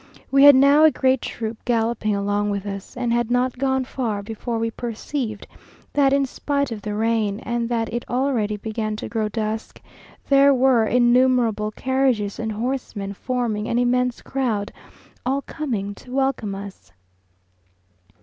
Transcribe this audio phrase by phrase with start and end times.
[0.31, 4.23] We had now a great troop galloping along with us, and had not gone far
[4.23, 5.45] before we perceived
[5.93, 9.79] that in spite of the rain, and that it already began to grow dusk,
[10.27, 14.73] there were innumerable carriages and horsemen forming an immense crowd,
[15.23, 16.91] all coming out to welcome us.